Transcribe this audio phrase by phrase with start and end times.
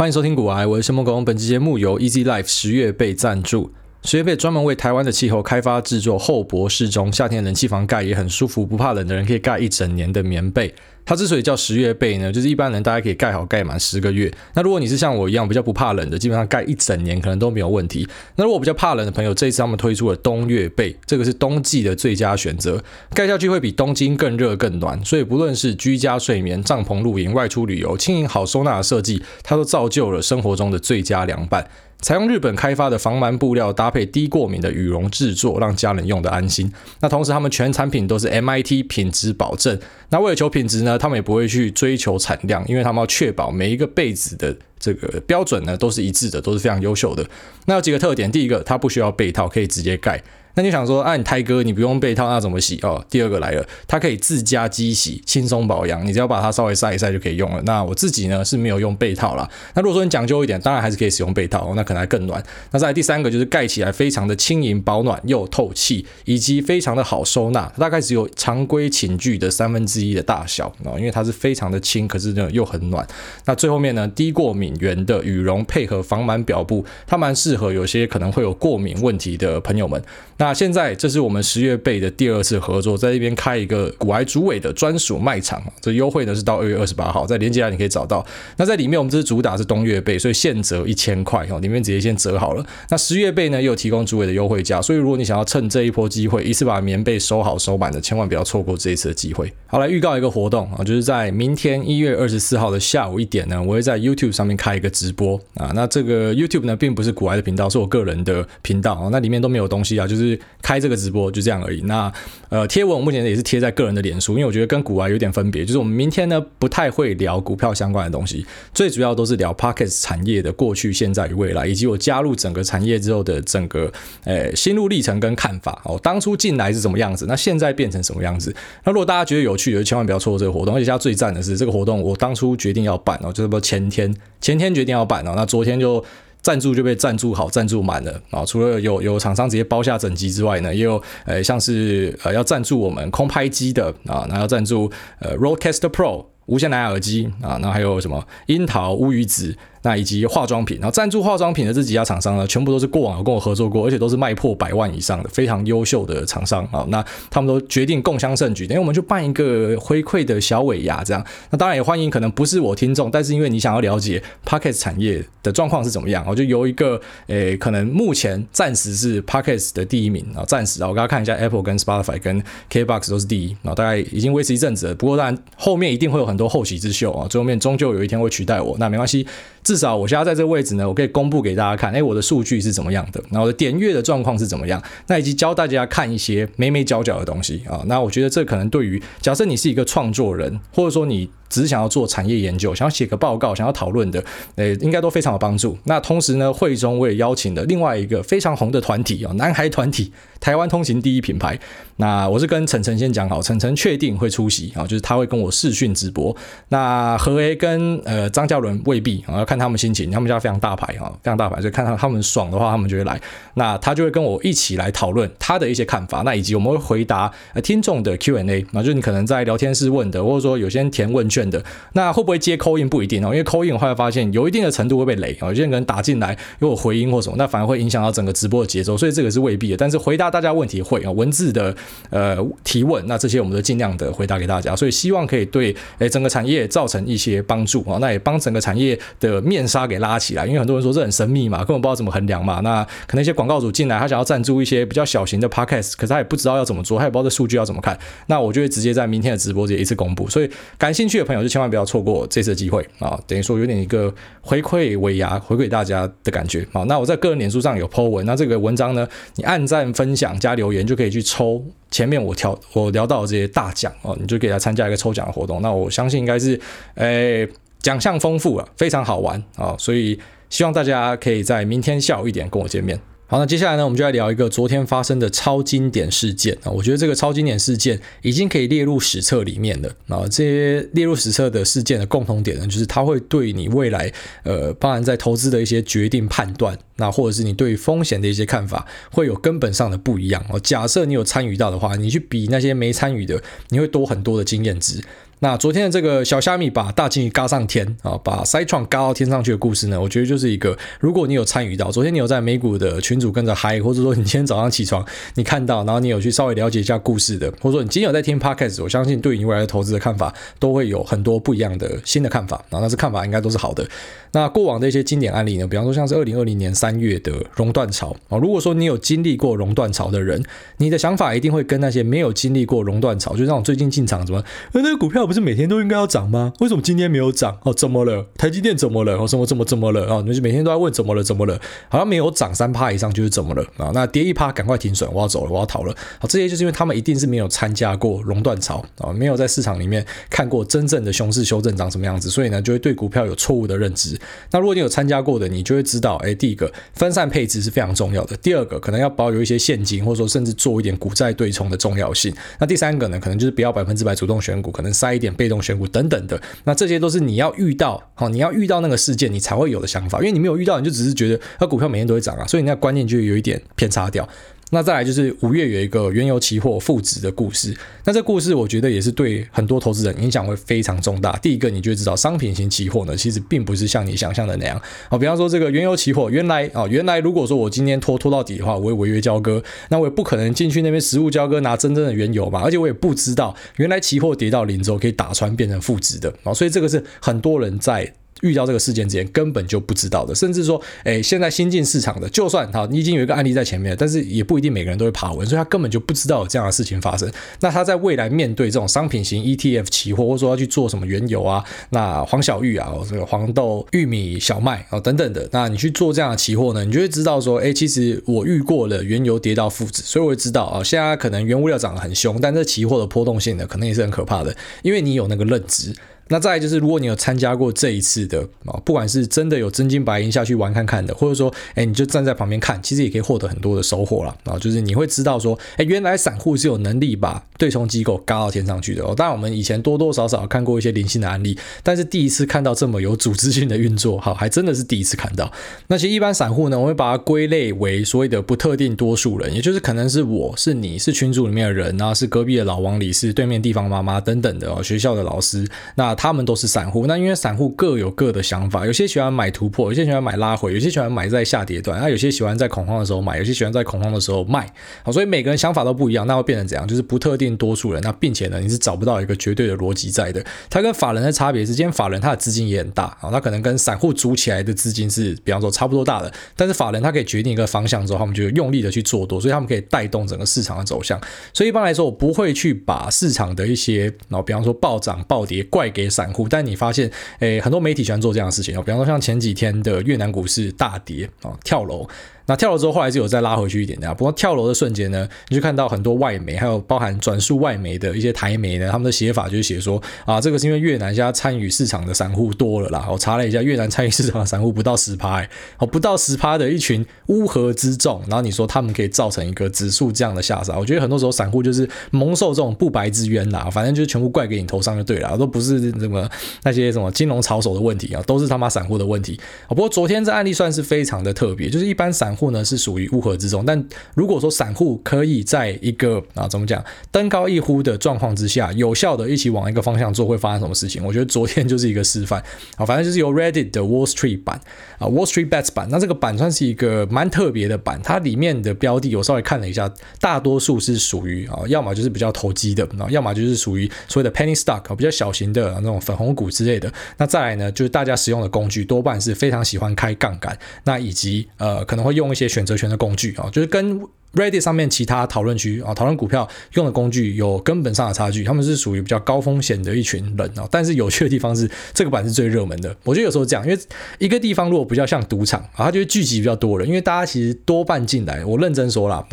[0.00, 1.22] 欢迎收听古癌，我是申梦工。
[1.22, 3.70] 本期节目由 Easy Life 十月被赞助。
[4.02, 10.74] 十月被专门为台湾的气候开发制作厚薄适中，夏天冷气房盖也很舒服，不怕冷的人可以盖一整年的棉被。
[11.04, 14.32] 它之所以叫十月被呢，就是一般人大家可以盖好盖满十个月。
[14.54, 18.08] 那如果你是像我一样比较不怕冷的，基本上盖一整年可能都没有问题。
[18.36, 22.82] 那如果比较怕冷的朋友，这一次他们推出了冬月被，这个是冬季的最佳选择，
[23.12, 25.04] 盖下去会比东京更热更暖。
[25.04, 31.66] 所以不论是居家睡眠、帐篷露营、外出旅游，轻盈好收纳的设计，它都造就了生活中的最佳凉拌。
[32.00, 36.72] 采用日本开发的防螨布料，搭配低过敏的羽绒制作，让家人用得安心。
[37.00, 39.78] 那同时，他们全产品都是 MIT 品质保证。
[40.08, 47.24] 那为了求品质呢，他们也不会去追求产量，因为他们要确保每一个被子的这个标准呢都是一致的，都是非常优秀的。
[47.66, 50.22] 那有几个特点，第一个，它不需要被套，可以直接盖。
[50.60, 53.02] 那你想说，啊，你胎哥你不用被套，那怎么洗哦？
[53.08, 57.62] 第二个来了，它可以自家机洗，轻松保养，你只要把它稍微晒一晒就可以用了。
[57.62, 59.50] 那我自己呢是没有用被套啦。
[59.72, 62.44] 那如果说你讲究一点，当然还是可以使用被套，那可能还更暖。
[62.72, 73.06] 那再来第三个就是盖起来非常的轻盈、保暖又透气，以及非常的好收纳，大概只有常规寝具的三分之一的大小啊，因为它是非常的轻，可是呢又很暖。
[73.46, 80.02] 那最后面呢，低过敏原的羽绒配合防螨表布，它蛮适合有些可能会有过敏问题的朋友们。
[80.36, 88.24] 那现在这是我们十月贝的第二次合作，在这边开一个股癌主委的专属卖场，这优惠呢是到二月二十八号，在链接栏你可以找到。
[88.56, 92.64] 那在里面我们这是主打是东月贝，所以现折一千块哦，里面直接先折好了。
[92.88, 99.52] 那十月贝呢又有提供主委的优惠价，所以如果你想要趁这一波机会一次把棉被收好收满的，千万不要错过这一次的机会。
[99.66, 105.70] 好，来预告一个活动啊，就是在明天一月二十四号的下午一点呢，我会在 YouTube 上面开一个直播啊。
[105.74, 110.29] 那这个 YouTube 呢并不是股癌的频道，是我个人的频道啊，那里面都没有东西啊，就是
[110.60, 111.20] 开这个直播。
[111.30, 111.80] 就这样而已。
[111.82, 112.12] 那
[112.48, 123.92] 呃，贴文我目前也是贴在个人的脸书，因为我觉得跟股癌有点分别，就是我们明天呢不太会聊股票相关的东西，最主要都是聊 Podcast 产业的过去、现在与未来，以及我加入整个产业之后的整个
[124.24, 125.80] 呃心路历程跟看法。
[125.84, 128.54] 哦，当初进来是什么样子，那现在变成什么样子？
[128.84, 130.74] 那如果大家觉得有趣，就千万不要错过这个活动。
[130.74, 136.04] 而且现在最赞的是这个活动，我当初决定要办哦，就是说前天前天决定要办哦，那昨天就。
[136.42, 138.44] 赞助就被赞助好，赞助满了啊！
[138.44, 144.90] 除了有有厂商直接包下整机之外呢，也有呃像是呃要赞助我们空拍机的啊，那要赞助
[145.20, 149.56] 呃 Rodecaster Pro 无线蓝牙耳机啊，那还有什么樱桃乌鱼子。
[149.82, 156.84] 那以及化妆品，然后赞助化妆品的这几家厂商呢，全部都是过往有跟我合作过，而且都是卖破百万以上的非常优秀的厂商啊。
[156.88, 161.24] 那他们都决定共襄盛举，等于我们就办一个回馈的小尾牙这样。
[161.50, 174.94] 那当然也欢迎可能不是我听众，但是因为你想要了解 Podcast 产业的状况是怎么样，我就由一个诶、可能目前暂时是 Podcast 的第一名啊，暂时啊，我刚刚看一下 Apple 跟 Spotify 跟 KBox 都是第一，然后大概已经维持一阵子了。
[174.94, 179.26] 不过当然后面一定会有很多后起之秀啊，最后面终究有一天会取代我，那没关系。
[179.62, 191.30] 至少我现在在这个位置呢，我可以公布给大家看，哎，我的数据是怎么样的，然后我的点阅的状况是怎么样，那以及教大家看一些眉眉角角的东西啊，那我觉得这可能对于假设你是一个创作人，或者说你。
[191.50, 194.24] 只是想要做产业研究，想要写个报告，想要讨论的，
[194.54, 195.76] 诶，应该都非常有帮助。
[195.84, 201.58] 那同时呢，会中我也邀请了另外一个非常红的团体哦，男孩团体，台湾通勤第一品牌。
[201.96, 206.34] 那我是跟晨晨先讲好，晨晨确定会出席啊，就是他会跟我视讯直播。
[206.68, 213.20] 那何 A 跟呃张嘉伦未必啊，要看他们心情，他们家非常大牌啊，非常大牌，所以看他他们爽的话，他们就会来。
[213.54, 221.39] 那他就会跟我一起来讨论他的一些看法，那以及我们会回答呃听众的 Q&A，那就你可能在聊天室问的，或者说有些人填问卷。
[221.48, 221.62] 的
[221.92, 229.76] 那会不会接 call in 不一定哦，因为 call in 后来发现有一定的程度会被雷啊，有些人可能打进来有回音或什么，那反而会影响到整个直播的节奏，所以这个是未必的。
[229.76, 231.74] 但是回答大家问题会啊，文字的
[232.10, 242.60] 呃提问，那这些我们都尽量的回答给大家，所以希望可以对诶整个产业造成一些帮助啊，那也帮整个产业的面纱给拉起来，因为很多人说这很神秘嘛，根本不知道怎么衡量嘛。
[242.60, 250.28] 那可能一些广告主进来，他想要赞助一些比较小型的 podcast，可是他也不知道要怎么做，他也不知道这数据要怎么看，那我就会直接在明天的直播间一次公布。
[250.28, 253.16] 所以感兴趣的朋友就千万不要错过这次机会啊！
[253.24, 256.82] 等于说有点一个回馈尾牙，回馈大家的感觉啊。
[256.88, 265.62] 那我在个人脸书上有 po 文，那这个文章呢，你按赞、分享、加留言就可以去抽前面我挑我聊到的这些大奖哦，你就可以来参加一个抽奖的活动。
[265.62, 266.60] 那我相信应该是
[266.96, 267.48] 诶
[267.78, 269.76] 奖项丰富啊，非常好玩啊！
[269.78, 270.18] 所以
[270.48, 272.98] 希望大家可以在明天下午一点跟我见面。
[273.30, 276.70] 好，那接下来呢，我们就来聊一个昨天发生的超经典事件啊！
[276.72, 280.26] 我觉得这个超经典事件已经可以列入史册里面了啊！
[280.28, 284.12] 这些列入史册的事件的共同点呢，就是它会对你未来
[284.42, 286.76] 呃，包含在投资的一些决定判断。
[287.00, 290.60] 那或者是你对于风险的一些看法会有根本上的不一样哦。
[290.60, 295.02] 假设你有参与到的话，你去比那些没参与的，你会多很多的经验值。
[295.42, 305.02] 那昨天的这个小虾米把大鲸鱼嘎上天啊，把塞创嘎到天上去的故事呢，我觉得就是一个，如果你有参与到，昨天你有在美股的群组跟着嗨，或者说你今天早上起床
[305.36, 313.88] 你看到，然后你有去稍微了解一下故事的，或者说你今天有在听 Podcast，我相信对你未来的投资的看法都会有很多不一样的新的看法啊，那是看法应该都是好的。
[314.32, 320.42] 那过往的一些经典案例呢，比方说像是二零二零年三三月的熔断潮啊，如果说你有经历过熔断潮的人，
[320.78, 324.42] 你的想法一定会跟那些没有经历过熔断潮，就像我最近进场怎么，
[324.72, 326.52] 那个股票不是每天都应该要涨吗？
[326.58, 327.56] 为什么今天没有涨？
[327.62, 328.26] 哦，怎么了？
[328.36, 329.16] 台积电怎么了？
[329.16, 330.04] 哦，什么怎么怎么了？
[330.06, 331.22] 哦，你就每天都在问怎么了？
[331.22, 331.60] 怎么了？
[331.88, 333.92] 好像没有涨三趴以上就是怎么了啊？
[333.94, 335.94] 那跌一趴赶快停损，我要走了，我要逃了。
[336.18, 344.18] 好，这些就是因为他们一定是没有参加过熔断潮啊，没有在市场里面看过真正的熊市修正长什么样子，所以呢，就会对股票有错误的认知。
[344.50, 348.36] 那如果你有参加过的，你就会知道，哎，第一个分散配置是非常重要的。
[348.38, 352.34] 第二个，可能要保有一些现金，或者说甚至做一点股债对冲的重要性。
[352.58, 356.40] 那第三个呢，可能就是不要百分之百主动选股，可能塞一点被动选股等等的。
[356.64, 360.18] 那这些都是你要遇到，好，你要遇到那个事件，你才会有的想法。
[360.18, 364.28] 因为你没有遇到，你就只是觉得那股票每天都会涨啊，所以你那观念就有一点偏差掉。
[364.70, 371.36] 那再来就是五月有一个原油期货负值的故事，那这故事我觉得也是对很多投资人影响会非常重大。
[371.38, 374.80] 第一个，你就知道商品型期货呢，其实并不是像你想象的那样。
[375.08, 388.14] 好，比方说这个原油期货，原来啊，原来如果说我今天拖拖到底的话，我会违约交割，那我也不可能进去那边实物交割拿真正的原油嘛，而且我也不知道原来期货跌到零之后可以打穿变成负值的啊，所以这个是很多人在。
[388.42, 397.30] 遇到这个事件之前根本就不知道的，甚至说，诶，现在新进市场的，就算哈，你已经有一个案例在前面，但是也不一定每个人都会爬文，所以他根本就不知道有这样的事情发生。
[397.60, 415.94] 那他在未来面对这种商品型 ETF 期货，或者说要去做什么原油啊，那黄小玉啊，这个黄豆、玉米、小麦啊等等的，那你去做这样的期货呢，你就会知道说，诶，其实我遇过了原油跌到负值，所以我会知道啊，现在可能原物料涨得很凶，但这期货的波动性呢，可能也是很可怕的，因为你有那个认知。
[416.30, 424.56] 那再来就是，如果你有参加过这一次的啊，不管是真的有真金白银下去玩看看的，或者说，哎，你就站在旁边看，其实也可以获得很多的收获了啊。
[424.58, 429.12] 就是你会知道说，哎，原来散户是有能力把对冲机构嘎到天上去的哦。
[429.14, 435.52] 当然，我们以前多多少少看过一些零星的案例，但是第一次看到这么有组织性的运作，好，还真的是第一次看到。
[435.88, 445.66] 那其实一般散户呢，我会把它归类为所谓的不特定多数人，也就是可能是我是你是群组里面的人啊，是隔壁的老王理事，对面地方妈妈等等的哦，学校的老师，
[445.96, 447.06] 那他们都是散户。
[447.06, 454.70] 那因为散户各有各的想法，有些喜欢买突破，有些喜欢买拉回，有些喜欢买在下跌段，那有些喜欢在恐慌的时候买，有些喜欢在恐慌的时候卖。
[455.02, 456.86] 好，所以每个人想法都不一样，那会变成怎样？
[456.86, 458.02] 就是不特定多数人。
[458.02, 460.44] 那并且呢，你是找不到一个绝对的逻辑在的。
[460.68, 471.18] 它跟法人的差别是，今天法人他的资金也很大啊，他可能跟散户组起来的资金是，比方说差不多大的，但是法人他可以决定一个方向之后，他们就用力的去做多，所以他们可以带动整个市场的走向。
[471.54, 482.08] 所以一般来说，我不会去把市场的一些，然后比方说暴涨暴跌怪给散户，但你发现，诶，很多媒体喜欢做这样的事情哦，比方说像前几天的越南股市大跌啊，跳楼。
[482.50, 484.12] 那跳楼之后，后来是有再拉回去一点的。
[484.16, 493.06] 不过跳楼的瞬间呢，你就看到很多外媒，还有包含转述外媒的一些台媒呢，他们的写法就是写说啊，这个是因为越南现在参与市场的散户多了啦。
[493.08, 495.40] 我查了一下，越南参与市场的散户不到十趴，
[495.78, 506.28] 哦，不到十趴的一群乌合之众，然后你说他们可以造成一个指数这样的下杀，我觉得很多时候散户就是蒙受这种不白之冤啦，反正就是全部怪给你头上就对了，都不是什么
[506.64, 509.38] 那些什么金融操守的问题啊，都是他妈散户的问题。
[509.68, 521.04] 不过昨天这案例算是非常的特别，就是一般散户户呢是属于乌合之众，但如果说散户可以在一个啊怎么讲登高一呼的状况之下，有效的一起往一个方向做，会发生什么事情？
[521.04, 522.42] 我觉得昨天就是一个示范
[522.76, 524.58] 啊，反正就是由 Reddit 的 Wall Street 版
[524.98, 536.92] 啊 Wall Street Bets 版，那这个版算是一个蛮特别的版，它里面的标的我稍微看了一下，大多数是属于啊，要么就是比较投机的啊，要么就是属于所谓的 Penny Stock 比较小型的那种粉红股之类的。
[537.16, 543.98] 那再来呢，就是大家使用的工具多半是非常喜欢开杠杆，那以及呃可能会用用一些选择权的工具啊，就是跟
[544.34, 550.66] Reddit 上面其他讨论区啊讨论股票用的工具有根本上的差距，他们是属于比较高风险的一群人啊。
[550.70, 552.94] 但是有趣的地方是，这个版是最热门的。
[553.04, 553.78] 我觉得有时候这样，因为
[554.18, 559.26] 一个地方如果比较像赌场啊，它就会聚集比较多人，因为大家其实多半进来，我认真说啦。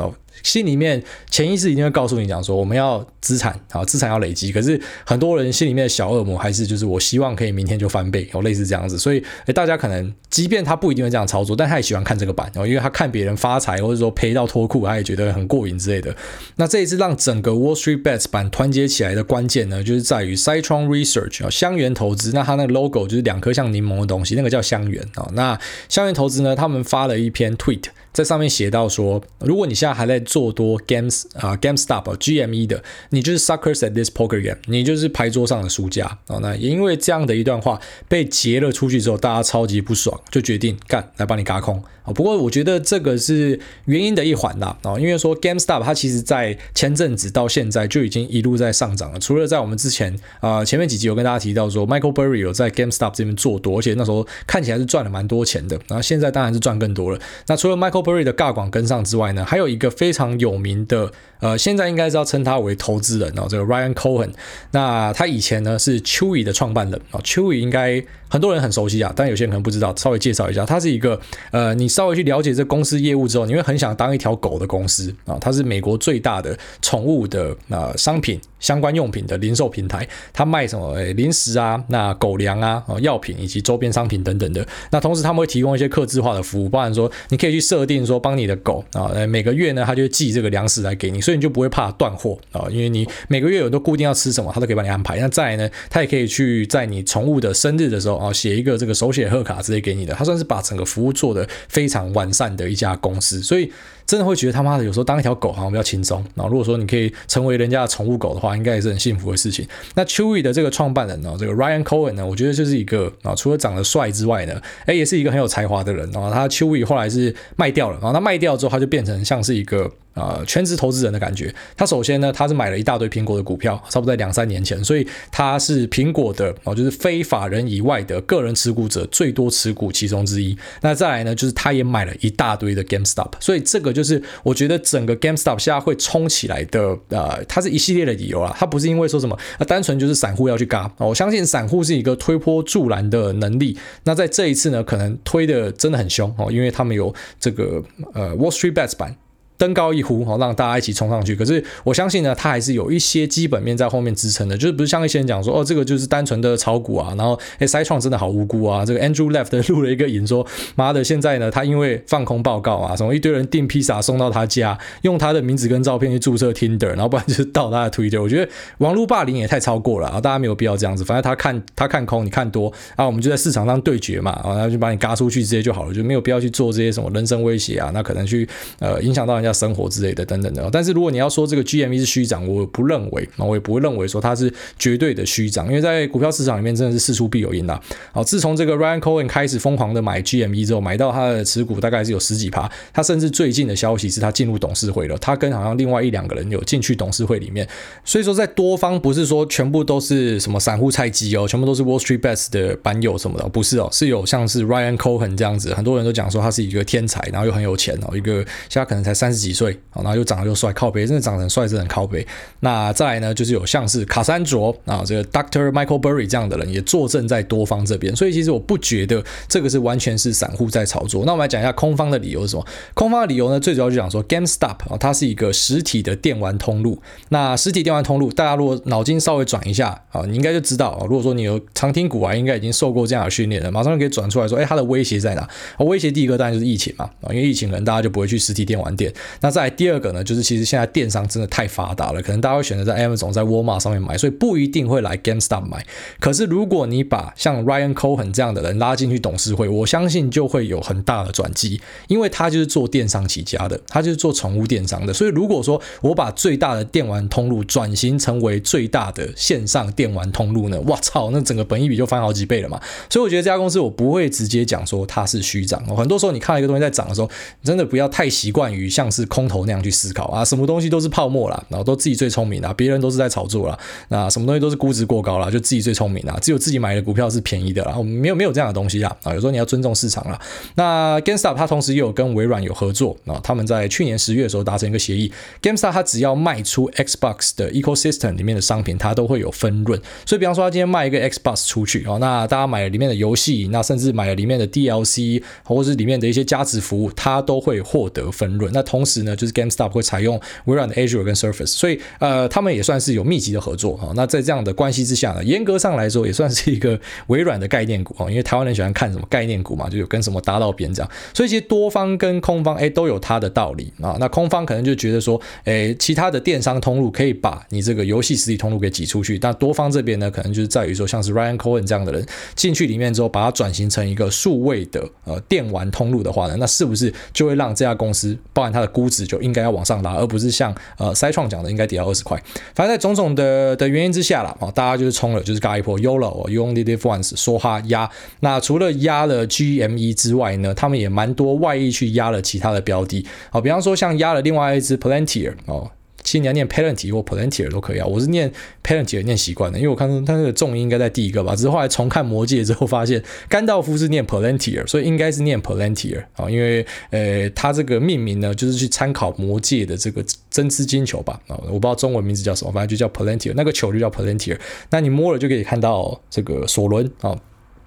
[0.44, 1.01] 心里面
[1.32, 4.51] 潜意识一定会告诉你讲说，我们要资产啊，资产要累积。
[4.51, 9.00] 可是很多人心里面的小恶魔还是就是我希望可以明天就翻倍，哦，类似这样子。
[9.00, 16.15] 所以，诶，大家可能即便他不一定会这样操作，但他也喜欢看这个版哦，因为他看别人发财或者说赔到脱裤，他也觉得很过瘾之类的。
[16.56, 22.32] 那这一次让整个 Wall Street Bets 版团结起来的关键呢，就是在于 Citron Research 啊，香源投资。
[22.34, 25.29] 那它那个 logo 就是两颗像柠檬的东西，那个叫香源啊。
[25.34, 27.84] 那香源投资呢，他们发了一篇 tweet。
[28.14, 36.40] 在上面写到说，如果你现在还在做多 games 啊，GameStop GME 的，你就是 suckers at this poker game，你就是牌桌上的输家啊。
[36.42, 42.14] 那也因为这样的一段话被截了出去之后，大家超级不爽，就决定干来帮你嘎空啊。
[42.14, 49.20] 不过我觉得这个是原因的一环啦啊，因为说 GameStop 它其实在前阵子到现在就已经一路在上涨了。
[49.20, 55.80] 除了在我们之前啊前面几集有跟大家提到说，Michael Burry 有在 GameStop 这边做多，而且那时候看起来是赚了蛮多钱的。
[55.88, 57.20] 然后现在当然是赚更多了。
[57.46, 61.12] 那除了 Michael Burry 的尬广跟上之外呢，还有一个非常有名的，
[61.42, 64.30] 呃，现在应该是要称他为投资人哦，这个 Ryan Cohen。
[64.72, 71.20] 那他以前呢是 Chewy 的创办人啊，Chewy 应该很多人很熟悉啊，但有些人可能不知道，稍微介绍一下，他是一个
[71.52, 78.40] 呃，你稍微去了解这公司业务之后，你会很想当一条狗的公司啊，它是美国最大的宠物的呃商品。
[78.60, 80.94] 相关用品的零售平台，它卖什么？
[80.94, 84.66] 诶，零食啊，那狗粮啊，药品以及周边商品等等的。
[84.92, 95.20] 那同时他们会提供一些客制化的服务，包含说你可以去设定说，帮你的狗啊，每个月呢，它就寄这个粮食来给你，所以你就不会怕断货啊，因为你每个月有都固定要吃什么，它都可以帮你安排。
[95.20, 100.14] 那再来呢，它也可以去在你宠物的生日的时候啊，写一个这个手写贺卡之类给你的。
[100.14, 103.72] 它算是把整个服务做得非常完善的一家公司，所以。
[104.08, 106.24] 真的会觉得他妈的有时候当一条狗好像比较轻松。
[106.34, 109.68] 然后如果说你可以成为人家的宠物狗的话，应该也是很幸福的事情。
[109.96, 116.10] 那 Chewy 的这个创办人呢，这个 Ryan Cohen 呢，我觉得就是一个啊，除了长得帅之外呢，哎，也是一个很有才华的人。
[116.12, 119.92] 然后他 Chewy 后来是卖掉了，然后他卖掉之后，他就变成像是一个。
[120.18, 121.54] 呃，全职投资人的感觉。
[121.76, 130.58] 他首先呢，他是买了一大堆苹果的股票，差不多在两三年前，所以他是苹果的哦，就是非法人以外的个人持股者最多持股其中之一。
[130.82, 140.92] 那再来呢，就是他也买了一大堆的 GameStop，所以这个就是我觉得整个 GameStop 现在会冲起来的，呃，它是一系列的理由啦，它不是因为说什么，呃，单纯就是散户要去嘎。
[140.98, 143.78] 我相信散户是一个推波助澜的能力。
[144.04, 147.84] 那在这一次呢，可能推的真的很凶哦，因为他们有这个
[148.14, 149.16] 呃 Wall Street Bets 版。
[149.58, 151.36] 登高一呼，好让大家一起冲上去。
[151.36, 157.14] 可是我相信呢，它还是有一些基本面在后面支撑的，就是不是像一些人讲说，哦，这个就是单纯的炒股啊。
[157.18, 158.86] 然后， 哎，塞创真的好无辜啊。
[158.86, 160.46] 这个 Andrew Left 录了一个影说，
[160.76, 168.22] 妈的，现在呢，他因为放空报告啊，什么一堆人订披萨送到他家，用他的名字跟照片去注册 Tinder，然后不然就是盗他的 Twitter。
[168.22, 171.04] 我觉得网络霸凌也太超过了啊，大家没有必要这样子。
[171.04, 178.48] 反正他看他看空，你看多啊，我们就在市场上对决嘛，然后就把你嘎出去直接就好了，就没有必要去做这些什么人身威胁啊，那可能去
[178.80, 180.27] 呃影响到人家生活之类的。
[180.27, 187.82] 等等的，但是如果你要说这个 GME 是虚涨，我不认为，我也不会认为说它是绝对的虚涨，因为在股票市场里面真的是事出必有因啦。
[188.12, 197.66] 好，自从这个 Ryan Cohen 开始疯狂的买 GME 之后，买到他的持股大概是有十几趴，他甚至最近的消息是他进入董事会了，他跟好像另外一两个人有进去董事会里面，
[198.04, 212.25] 所以说在多方不是说全部都是什么散户菜鸡哦，全部都是 Wall Street Bets 的板友什么的，不是哦，是有像是 Ryan Cohen 这样子，很多人都讲说他是一个天才，然后又很有钱哦，一个现在可能才三十十几岁，然后又长得又帅，靠背，真的长得很帅，真的很靠背。
[212.62, 215.72] 那再来呢，就是有像是卡山卓啊，这个 Dr.
[215.72, 221.24] Michael Burry 这样的人也坐镇在多方这边，所以其实我不觉得这个是完全是散户在炒作。
[221.25, 222.65] 那我们来讲一下空方的理由是什么？
[222.96, 227.01] 空方的理由呢，最主要就讲说 GameStop 啊，它是一个实体的电玩通路。
[227.29, 231.06] 那实体电玩通路，大家如果脑筋稍微转一下啊，你应该就知道啊。
[231.08, 235.48] 如果说你有常听股啊，应该已经受过这样的训练了，马上就可以转出来说，哎，它的威胁在哪？
[235.79, 239.13] 威胁第一个当然就是疫情嘛啊，因为疫情可能大家就不会去实体电玩店。
[239.41, 245.86] 那再来第二个呢，就是其实现在电商真的太发达了，可能大家会选择在 Amazon、在 Walmart 上面买，所以不一定会来 GameStop 买。
[246.19, 255.13] 可是如果你把像 Ryan Cohen 这样的人拉进去董事会，我相信就会有很大的转机，因为他就是做电商起家的，他就是做宠物电商的。
[255.13, 262.79] 所以如果说我把最大的电玩通路转型成为最大的线上电玩通路呢，哇操，那整个本益比就翻好几倍了嘛。
[263.10, 265.84] 所以我觉得这家公司我不会直接讲说它是虚涨。
[265.96, 267.29] 很多时候你看到一个东西在涨的时候，
[267.63, 273.78] 真的不要太习惯于像是空头那样去思考啊，什么东西都是泡沫啦，然后都自己最聪明啦，别人都是在炒作啦，
[274.10, 280.40] 那什么东西都是估值过高啦，就自己最聪明啦，只有自己买的股票是便宜的啦，我们没有没有这样的东西啦啊，有时候你要尊重市场啦。
[280.76, 285.32] 那 GameStop 它同时也有跟微软有合作啊，他们在去年十月的时候达成一个协议
[285.62, 290.00] ，GameStop 它只要卖出 Xbox 的 ecosystem 里面的商品，它都会有分润。
[290.26, 298.72] 所以比方说，他今天卖一个 Xbox 出去啊，那大家买了里面的游戏，那甚至买了里面的 DLC 或者是里面的一些加值服务，它都会获得分润。
[298.74, 304.12] 那同时呢，就是 GameStop 会采用微软的 Azure 跟 Surface，所以呃，他们也算是有密集的合作啊。
[304.14, 311.10] 那在这样的关系之下呢，严格上来说也算是一个 微软的概念股啊，因为台湾人喜欢看什么概念股嘛，就有跟什么搭到边这样。
[311.34, 314.18] 所以其实多方跟空方哎都有它的道理啊。
[314.20, 332.36] 那空方可能就觉得说，哎，其他的电商通路可以把你这个游戏实体通路给挤出去，但多方这边呢，可能就是在于说，像是 Ryan Cohen 这样的人进去里面之后，把它转型成一个数位的呃电玩通路的话呢，那是不是就会让这家公司，包含它的估值就应该要往上拉，而不是像呃塞创讲的应该跌到二十块？
[332.74, 338.10] 反正在种种的的原因之下啦，啊，大家就是冲了，就是嘎一波 YOLO，You Only Live Once，说哈压。
[338.39, 345.92] 那除了压了 GME 之外呢，他们也蛮多外溢去压了其他的标的，好，比方说像压了另外一只 Plenty 哦。
[346.27, 348.51] 其实你要念 Palantir 或 Palantir 都可以啊，我是念
[348.84, 367.39] Palantir 念习惯的，因为我看它那个重音应该在第一个吧，只是后来重看魔戒之后发现甘道夫是念 Palantir，所以应该是念 Palantir 啊，因为呃它这个命名呢就是去参考魔戒的这个真知金球吧啊，我不知道中文名字叫什么，反正就叫 Palantir，那个球就叫 Palantir，那你摸了就可以看到这个索伦啊，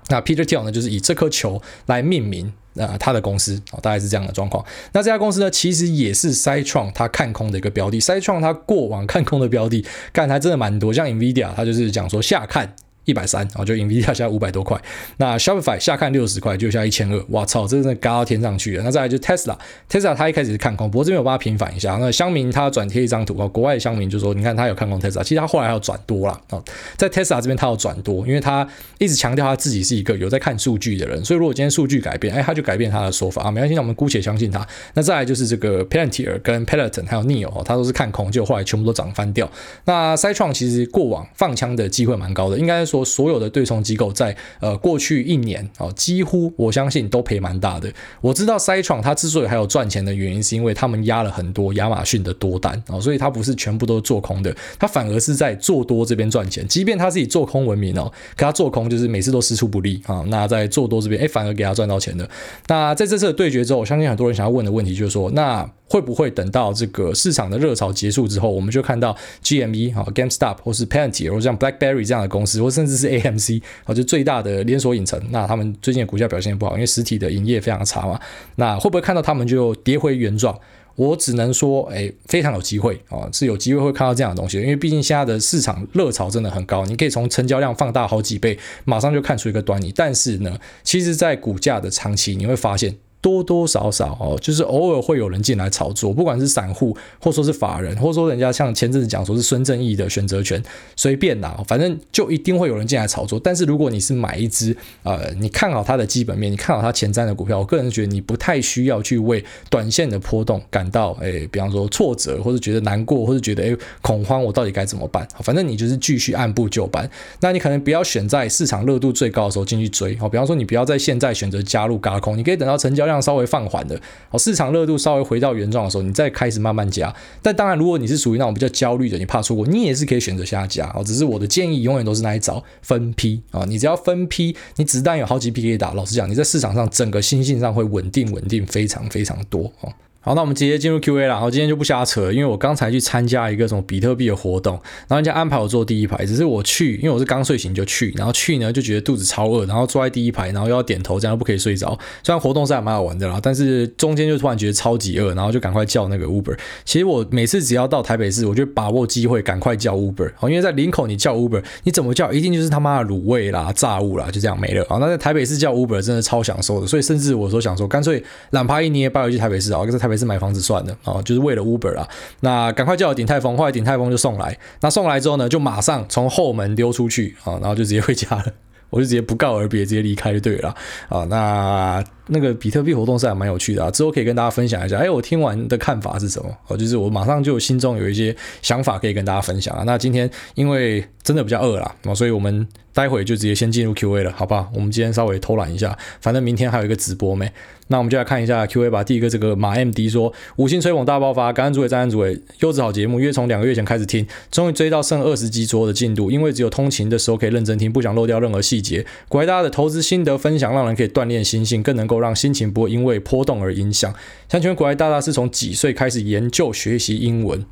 [0.09, 2.51] 那 Peter Thiel 呢就是以这颗球来命名。
[2.75, 4.65] 那，他的公司啊，大概是这样的状况。
[4.93, 7.99] 那这家公司呢，其实也是赛创他看空的一个标的。
[7.99, 12.75] 赛创他过往看空的标的，看还真的蛮多，像 NVIDIA，他就是讲说下看。
[13.11, 14.81] 一百三，然后就 Nvidia 下五百多块，
[15.17, 18.85] 那 Shopify 下看六十块，就下一千二，哇操，这真的嘎到天上去了。
[18.85, 21.97] 那再来就 Tesla，Tesla 他一开始是看空，不过这边我帮他平反一下。
[22.01, 26.63] 那乡民他转贴一张图啊，国外的乡民就说，你看他有看空 Tesla，其实他后来还有转多了啊，
[26.97, 28.67] 在 Tesla 这边他有转多，因为他
[28.99, 34.67] 一直强调他自己是一个有在看数据的人，所以如果今天数据改变，哎，他就改变他的说法啊，没关系，那我们姑且相信他。
[34.95, 39.51] 那再来就是这个 Palantir 跟 Peloton 还有 Neo，他都是看空，结果后来全部都涨翻掉。
[39.87, 43.81] 那赛创其实过往放枪的机会蛮高的，应该说所有的对冲。
[43.83, 47.91] 机构在呃过去一年啊，几乎我相信都赔蛮大的。
[48.21, 56.67] 我知道赛创它之所以还有赚钱的原因，是因为他们压了很多亚马逊的多单啊，所以它不是全部都做空的，它反而是在做多这边赚钱。
[56.69, 60.23] 即便它是以做空闻名哦，可它做空就是每次都师出不利啊。
[60.29, 62.29] 那在做多这边，哎，反而给他赚到钱的。
[62.69, 78.21] 那在这次的对决之后，我相信很多人想要问的问题就是说，那会不会等到这个市场的热潮结束之后，我们就看到 GME 啊、GameStop 或是 p a n t i 或者像 BlackBerry 这样的公司，或甚至是 AMC 啊，就最大的连锁影城，那他们最近的股价表现不好，因为实体的营业非常差嘛。
[78.55, 80.57] 那会不会看到他们就跌回原状？
[80.95, 89.93] 我只能说，哎，非常有机会啊，是有机会会看到这样的东西，因为毕竟现在的市场热潮真的很高，你可以从成交量放大好几倍，马上就看出一个端倪。
[89.97, 92.95] 但是呢，其实在股价的长期，你会发现。
[93.21, 100.63] 多多少少哦，就是偶尔会有人进来炒作，不管是散户，或说是法人，或说人家像前阵子讲说是孙正义的选择权，
[100.97, 103.39] 随便拿，反正就一定会有人进来炒作。
[103.43, 115.27] 但是如果你是买一支呃，你看好它的基本面，你看好它前瞻的股票，我个人觉得你不太需要去为短线的波动感到诶，比方说挫折，或者觉得难过，或者觉得诶恐慌，我到底该怎么办？
[115.41, 117.09] 反正你就是继续按部就班。
[117.41, 127.15] 那你可能不要选在市场热度最高的时候进去追，好，比方说你不要在现在选择加入高空，你可以等到成交量量稍微放缓的，哦，市场热度稍微回到原状的时候，你再开始慢慢加。
[127.43, 130.91] 但当然，如果你是属于那种比较焦虑的，你怕错过，你也是可以选择下加。
[130.95, 135.93] 哦，只是我的建议永远都是来找，分批啊，你只要分批，你子弹有好几批可以打。
[135.95, 139.93] 老实讲，你在市场上整个心性上会稳定稳定非常非常多哦。
[140.23, 141.29] 好，那我们直接进入 Q&A 了。
[141.29, 144.75] 然后今天就不瞎扯，因为我刚才去参加一个什么比特币的活动，
[145.09, 151.99] 然后人家安排我坐第一排，只是我去，因为我是刚睡醒就去，然后去呢就觉得肚子超饿，然后坐在第一排，然后又要点头，这样又不可以睡着。
[152.23, 156.55] 虽然活动是还蛮好玩的啦，但是中间就突然觉得超级饿，然后就赶快叫那个 Uber。
[156.85, 160.31] 其实我每次只要到台北市，我就把握机会赶快叫 Uber。
[160.37, 164.85] 好，因为在林口你叫 Uber，你怎么叫一定就是他妈的卤味啦、炸物啦，就这样没了。
[164.87, 170.97] 好，那在台北市叫 Uber 真的超享受的，所以甚至我说想说，干脆懒趴一捏，搬回去台北市啊，在台北市买房子算了。
[171.05, 172.07] 啊，就是为了 Uber 啊，
[172.41, 178.45] 那赶快叫我鼎泰丰，后来鼎泰丰就送来，那送来之后呢，就马上从后门溜出去啊，然后就直接回家了，
[178.91, 180.75] 我就直接不告而别，直接离开就对了
[181.09, 182.05] 啊，那。
[182.31, 184.97] 那个比特币活动是还蛮有趣的啊，之后可以跟大家分享一下。
[184.97, 186.49] 哎，我听完的看法是什么？
[186.69, 189.83] 哦，就是我马上就心中有一些想法可以跟大家分享啊。
[189.85, 194.71] 那今天因为真的比较饿了啊，所以我们待会就直接先进入 Q&A 了，好不好？
[194.75, 197.51] 我们今天稍微偷懒一下，反正明天还有一个直播没。
[197.89, 199.03] 那我们就来看一下 Q&A 吧。
[199.03, 209.05] 第一个这个马 MD 说，五星吹捧大爆发，感恩主委，赞恩主委，优质好节目，约从两个月前开始听，终于追到剩二十集左右的进度，因为只有通勤的时候可以认真听，不想漏掉任何细节。
[209.29, 214.15] 鼓励大家的投资心得分享，让人可以锻炼心性，更能够让心情不会因为波动而影响。
[214.49, 217.65] 像全，国外大大是从几岁开始研究学习英文？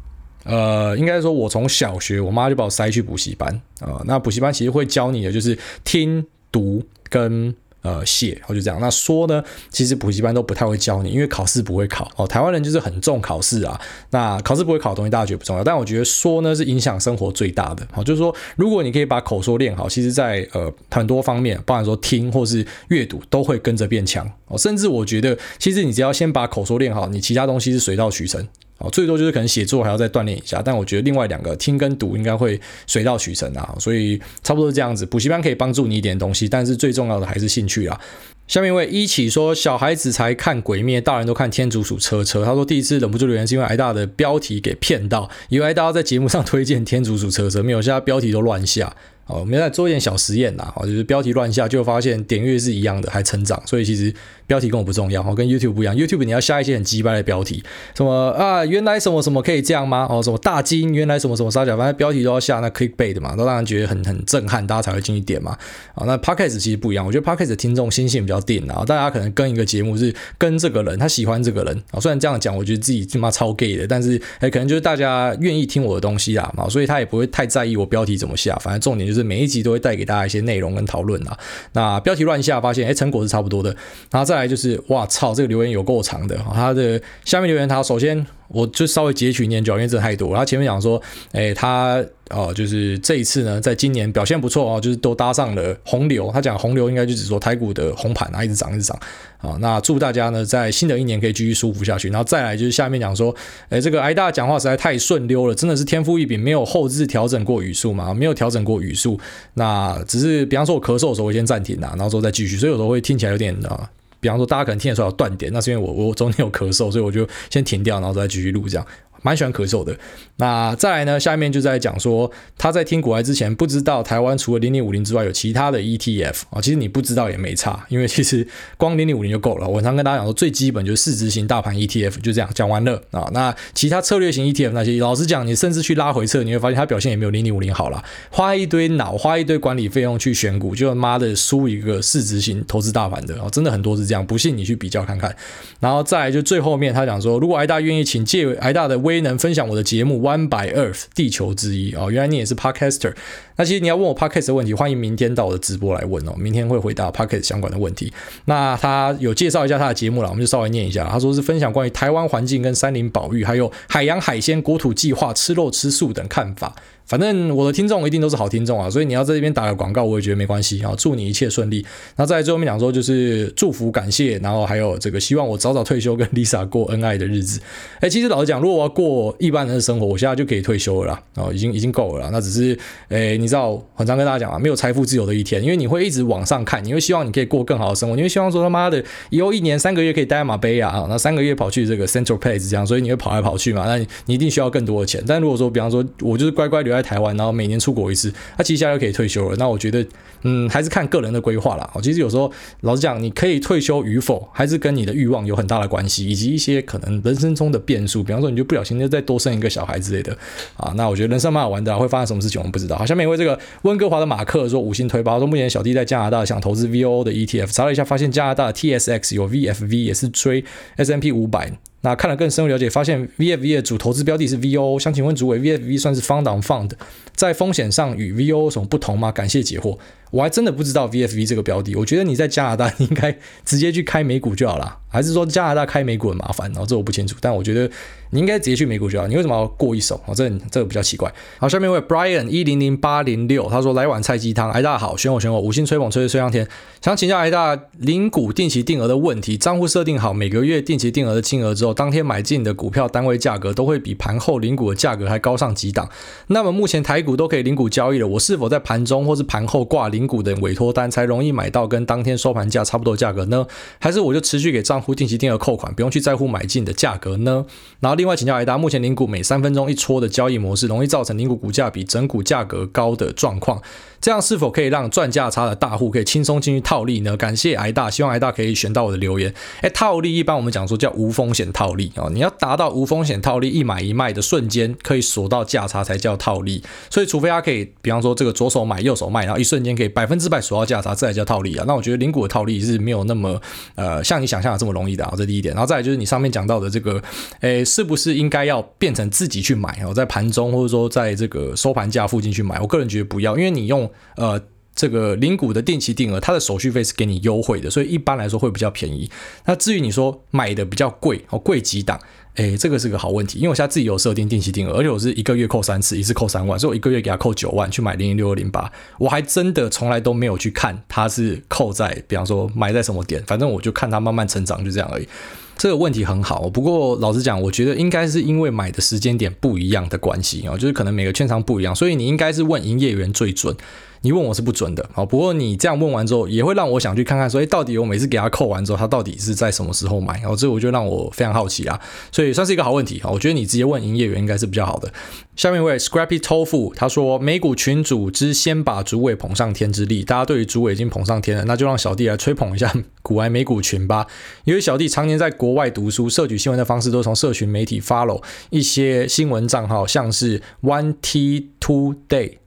[0.44, 3.48] 呃，应该说，我从小学，我妈就把我塞去补习班
[3.80, 4.02] 啊、呃。
[4.06, 7.54] 那补习班其实会教你的就是听读跟。
[7.88, 8.78] 呃写，我就这样。
[8.80, 12.26] 那说呢，其实补习班都不太会教你，因为考试不会考哦。
[12.26, 17.86] 台湾人就是很重考试啊，那考试不会考的东西大家觉得不重要，但我觉得说呢是影响生活最大的。
[17.90, 24.58] 好，就是说如果你可以把口说练好，其实在呃很多方面，包含说听或是阅读，都会跟着变强哦。
[24.58, 28.46] 甚至我觉得，其实你只要先把口说练好，你其他东西是水到渠成。
[28.78, 35.04] 哦，最多就是可能写作还要再锻炼一下，但我觉得另外两个听跟读应该会水到渠成啊，所以差不多是这样子。
[35.04, 38.00] 补习班可以帮助你一点东西，但是最重要的还是兴趣啊。
[38.46, 42.44] 下面一位一起说，小孩子才看鬼灭，大人都看天竺鼠车车。
[42.44, 48.96] 他说第一次忍不住留言是因为挨大的标题给骗到，以为挨大要在节目上推荐天竺鼠车车，没有，现在标题都乱下。
[49.28, 54.12] 哦，我们在做一点小实验呐，哦，就是标题乱下，就发现点阅是一样的，还成长，所以其实
[54.46, 57.62] 标题跟我不重要，哦，跟 YouTube 不一样，YouTube 你要下一些很鸡掰的标题，
[57.94, 60.06] 什么啊，原来什么什么可以这样吗？
[60.10, 65.56] 哦，什么大金，原来什么什么杀小，反正标题都要下那 Clickbait 嘛，都让人觉得很很震撼，大家才会进去点嘛。
[65.94, 79.98] 啊，那 Podcast 其实不一样，我觉得 Podcast 听众心性比较定啊，大家可能跟一个节目是跟这个人，他喜欢这个人啊，虽然这样讲，我觉得自己他妈超 gay 的，但是哎，可能就是大家愿意听我的东西啊，嘛，所以他也不会太在意我标题怎么下，反正重点就是每一集都会带。
[79.98, 81.36] 给大家一些内容跟讨论啊，
[81.72, 83.74] 那标题乱下，发现哎，成果是差不多的，
[84.12, 88.24] 然后再来就是，哇操，这个留言有够长的，他的下面留言，他首先。
[88.48, 90.34] 我就稍微截取念就好，因为这太多。
[90.34, 91.00] 他前面讲说，
[91.32, 96.30] 哎，他哦，就是这一次呢，在今年表现不错哦，就是都搭上了洪流。
[96.32, 98.98] 他讲洪流应该就只说台股的红盘啊，一直涨一直涨
[99.38, 99.56] 啊。
[99.60, 102.08] 那祝大家呢，在新的一年可以继续舒服下去。
[102.08, 103.34] 然后再来就是下面讲说，
[103.68, 109.18] 哎，这个挨大讲话实在太顺溜了，真的是天赋异禀，没有后制调整过语速嘛，没有调整过语速。
[109.54, 113.90] 那只是比方说我咳嗽的时候，我先暂停啊，然后之后再继续，所以有时候会听起来有点啊。
[114.20, 118.86] 比方说，大家可能听得出来有断点，那是因为我我中间有咳嗽，所以我就先停掉，然后再继续录这样。
[119.22, 119.96] 蛮喜欢咳嗽的。
[120.36, 121.18] 那再来呢？
[121.18, 126.60] 下面就在讲说，他在听股癌之前不知道台湾除了零零五零之外有其他的 ETF 啊。
[126.60, 129.66] 其实你不知道也没差，因为其实光零零五零就够了。
[129.66, 133.28] 我常跟大家讲说，最基本就是市值型大盘 ETF，就这样讲完了啊。
[133.32, 138.04] 那其他策略型 ETF 那些，老实讲，你甚至去拉回测，你会发现它表现也没有零零五零好了。
[138.30, 143.48] 花一堆脑，花一堆管理费用去选股，就妈的输一个市值型投资大盘的啊！
[143.50, 145.34] 真的很多是这样，不信你去比较看看。
[145.80, 153.14] 然后再来就最后面他讲说，如果挨大愿意请借挨大的威能分享我的节目 One by Earth 地球之一哦，原来你也是 Podcaster。
[153.56, 158.12] 那其实你要问我 Podcast 的问题，欢迎明天到我的直播来问哦，明天会回答 Podcast 相关的问题。
[158.44, 161.08] 那他有介绍一下他的节目了，我们就稍微念一下。
[161.10, 166.76] 他说是分享关于台湾环境跟山林保育，还有海洋海鲜国土计划、吃肉吃素等看法。
[167.08, 170.92] 反正我的听众一定都是好听众啊，所以你要在这边打个广告，我也觉得没关系啊。
[170.96, 171.84] 祝你一切顺利。
[172.16, 177.58] 那在最后面讲说，就是祝福感谢，然后还有这个希望我早早退休，跟 Lisa 过恩爱的日子。
[178.00, 182.30] 哎，其实老实讲，如果我要过一般人的生活，我现在就可以退休了啦，哦，已经已经够了啦。
[182.30, 195.22] 那只是，哎，你知道，很常跟大家讲啊，没有财富自由的一天，因为你会一直往上看，你会希望你可以过更好的生活，你会希望说他妈的以后一年三个月可以待在马杯啊，那三个月跑去这个 Central Place 这样，所以你会跑来跑去嘛，那你你一定需要更多的钱。
[195.26, 199.56] 但如果说，比方说我就是乖乖留在在台湾，然后每年出国一次，他接下来就可以退休了。
[199.56, 200.04] 那我觉得，
[200.42, 201.90] 嗯，还是看个人的规划啦。
[202.02, 208.22] 其实有时候，老实讲，你可以退休与否，还是跟你的欲望有很大的关系，以及一些可能人生中的变数。
[208.22, 210.36] 比方说，你就不小心就再多生一个小孩之类的
[210.76, 210.92] 啊。
[210.96, 212.96] 那我觉得人生蛮好玩的，会发生什么事情我们不知道。
[212.96, 220.64] 好，下面一位这个温哥华的马克说五星推八，说目前小弟在加拿大想投资 VOO 的 ETF，查了一下，发现加拿大 TSX 有 VFV，也是追
[220.96, 221.78] S&P 五百。
[222.02, 224.98] 那看了更深入了解，发现 VFV 的主投资标的是 V O，。
[224.98, 226.92] 想请问主委，VFV 算是 Fund on Fund，
[227.34, 229.32] 在风险上与 V O 有什么不同吗？
[229.32, 229.98] 感谢解惑。
[230.30, 236.70] 我还真的不知道 VFV 这个标的，我觉得你在加拿大 应该直接去开美股就好了，还是说加拿大开美股很麻烦？
[236.72, 237.90] 然后这我不清楚，但我觉得
[238.30, 239.26] 你应该直接去美股就好。
[239.26, 240.20] 你为什么要过一手？
[240.26, 241.32] 哦，这这个比较奇怪。
[241.58, 246.68] 好，下面一位 Brian 一零零八零六，他说来碗菜鸡汤，哎大家好，选我选我，五星吹捧吹吹吹上天。
[247.00, 256.08] 想请教癌大零股定期定额的问题，账户设定好每个月定期定额的金额之后，当天买进的股票单位价格都会比盘后零股的价格还高上几档。
[256.48, 260.17] 那么目前台股都可以零股交易了，我是否在盘中或是盘后挂零？
[260.18, 263.64] 零股的委托单才容易买到跟当天收盘价差不多价格呢？
[264.00, 267.64] 还是我就持续给账户定期定额扣款，不用去在乎买进的价格呢？
[268.00, 273.80] 然后另外请教癌大，目前零股每三分钟一撮的交易模式，容易造成零股股价比整股价格高的状况。
[274.20, 277.36] 这样是否可以让赚价差的大户可以轻松进去套利呢？
[277.36, 279.54] 感谢癌大，希望癌大可以选到我的留言。
[279.80, 286.82] 哎，套利一般我们讲说叫无风险套利哦，你要达到无风险套利，一买一卖的瞬间可以锁到价差才叫套利。
[287.08, 291.84] 所以除非他可以，比方说这个左手买右手卖，然后一瞬间可以百分之百锁到价差，这才叫套利啊。
[291.86, 293.60] 那我觉得零股的套利是没有那么
[293.94, 295.74] 呃像你想象的这么容易的啊，这第一点。
[295.74, 297.22] 然后再来就是你上面讲到的这个，
[297.60, 302.80] 诶，是不是应该要变成自己去买哦，在盘中或者说在这个收盘价附近去买？
[302.80, 304.60] 我个人觉得不要，因为你用呃。
[304.98, 309.30] 这个零股的定期定额，它的手续费是给你优惠的，所以一般来说会比较便宜。
[309.64, 312.18] 那至于你说买的比较贵哦，贵几档？
[312.56, 325.28] 诶，这个是个好问题，因为我现在自己有设定定期定额，而且我是一个月扣三次，一次扣三万，所以我一个月给他扣九万去买零零六二零八，我还真的从来都没有去看它是扣在，比方说买在什么点，反正我就看它慢慢成长，就这样而已。
[325.76, 333.76] 这个问题很好，不过老实讲，我觉得应该是因为买的时间点不一样的关系哦，就是可能每个券商不一样，所以你应该是问营业员最准。
[334.22, 342.00] 你问我是不准的，好，不过你这样问完之后，也会让我想去看看，所以到底我每次给他扣完之后，他到底是在什么时候买，然后这我就让我非常好奇啊，
[342.32, 345.12] 所以算是一个好问题啊，我觉得你直接问营业员应该是比较好的。
[345.56, 354.26] 下面一位 Scrappy Tofu 他说，美股群组之先把主委捧上天之力，大家对于主委已经捧上天了，那就让小弟来吹捧一下股癌美股群吧。
[354.64, 362.57] 因为小弟常年在国外读书，摄取新闻的方式都从社群媒体 follow 一些新闻账号，像是 One T Two Day。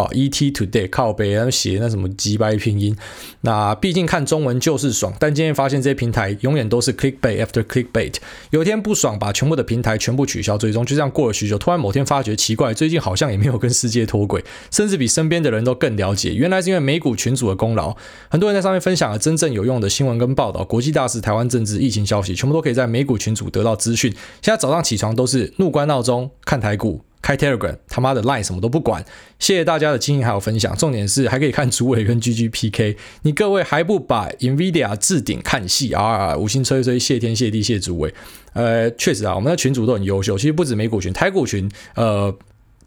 [0.00, 2.96] 哦，ET Today 靠北，然后写那什么鸡掰拼音。
[3.42, 8.14] 那毕竟看中文就是爽，但今天发现这些平台永远都是 clickbait after clickbait。
[8.50, 11.58] 有一天不爽，把全部的平台全部取消追踪，就这样过了许久。
[11.58, 16.32] 突然某天发觉奇怪，最近好像也没有跟世界脱轨，甚至比身边的人都更了解。
[16.32, 17.94] 原来是因为美股群组的功劳，
[18.30, 24.10] 很多人在上面分享了真正有用的新闻跟报道，国际大事、台湾政治、疫情消息，全部都可以在美股群组得到资讯。
[24.40, 27.02] 现在早上起床都是怒关闹钟看台股。
[27.22, 29.04] 开 Telegram，他妈的 Line 什么都不管，
[29.38, 36.36] 谢谢大家的经营还有分享，重点是还可以看主委跟 GGPK，你各位还不把 Nvidia 置顶看戏啊？
[36.36, 38.14] 五星吹吹，谢天谢地谢主委，
[38.54, 42.36] 呃，确实啊，我们的群主都很优秀，其实不止美股群，台股群，呃。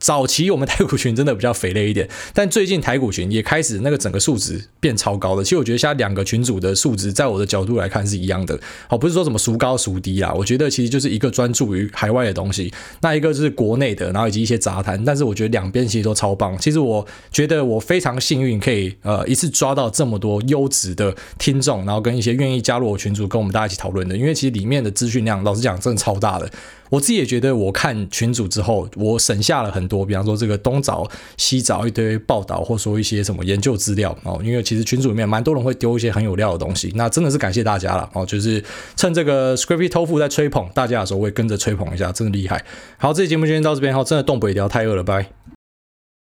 [0.03, 5.41] 早期我们台股群真的比较肥累一点，但最近台股群也开始那个整个数值变超高的。
[5.41, 8.59] 其实我觉得现在两个群组的数值，在我的角度来看是一样的。
[8.89, 15.01] 好，不是说什么孰高孰低啦，我觉得其实就是一个专注于海外的东西，那一个是国内的，然后以及一些杂谈。
[15.05, 16.57] 但是我觉得两边其实都超棒。
[16.57, 24.17] 其实我觉得我非常幸运，可以呃一次抓到这么多优质的听众，然后跟一些愿意加入我群组跟我们大家一起讨论的。
[24.17, 26.51] 因为其实里面的资讯量，老实讲，真的超大的。
[26.89, 31.05] 我自己也觉得，我看群组之后，我省下了很多，比方说这个东找
[31.37, 34.39] 西找一堆报道，或说一些什么研究资料哦。
[34.43, 38.25] 因为其实群组里面蛮多人会丢一些很有料的东西，那真的是感谢大家了哦。
[38.25, 38.63] 就是
[38.95, 42.63] 趁这个 Scrappy Tofu 在吹捧大家的时候，我也跟着吹捧一下，真的厉害。
[42.97, 45.52] 好，这期节目就先到这边，好，真的动不了，太饿了，拜。